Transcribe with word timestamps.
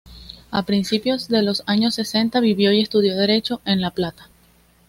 A 0.49 0.63
principios 0.63 1.27
de 1.27 1.43
los 1.43 1.61
años 1.67 1.93
sesenta 1.93 2.39
vivió 2.39 2.71
y 2.73 2.81
estudió 2.81 3.15
Derecho 3.15 3.61
en 3.65 3.81
La 3.81 3.91
Plata. 3.91 4.29